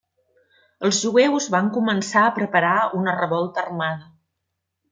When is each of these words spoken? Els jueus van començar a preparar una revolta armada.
Els 0.87 1.01
jueus 1.03 1.49
van 1.57 1.69
començar 1.77 2.25
a 2.25 2.33
preparar 2.39 2.75
una 3.03 3.15
revolta 3.23 3.67
armada. 3.69 4.13